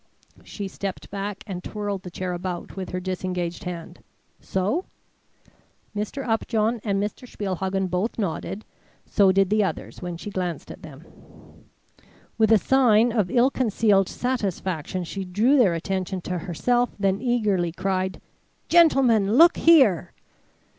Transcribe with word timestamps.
She 0.43 0.67
stepped 0.67 1.11
back 1.11 1.43
and 1.45 1.63
twirled 1.63 2.01
the 2.01 2.09
chair 2.09 2.33
about 2.33 2.75
with 2.75 2.89
her 2.89 2.99
disengaged 2.99 3.65
hand. 3.65 3.99
"So?" 4.39 4.85
Mr. 5.95 6.27
Upjohn 6.27 6.81
and 6.83 6.99
Mr. 6.99 7.27
Spielhagen 7.27 7.85
both 7.87 8.17
nodded, 8.17 8.65
so 9.05 9.31
did 9.31 9.51
the 9.51 9.63
others 9.63 10.01
when 10.01 10.17
she 10.17 10.31
glanced 10.31 10.71
at 10.71 10.81
them. 10.81 11.05
With 12.39 12.51
a 12.51 12.57
sign 12.57 13.11
of 13.11 13.29
ill 13.29 13.51
concealed 13.51 14.09
satisfaction, 14.09 15.03
she 15.03 15.23
drew 15.23 15.55
their 15.55 15.75
attention 15.75 16.19
to 16.21 16.39
herself; 16.39 16.89
then 16.97 17.21
eagerly 17.21 17.71
cried: 17.71 18.19
"Gentlemen, 18.69 19.33
look 19.35 19.55
here!" 19.55 20.13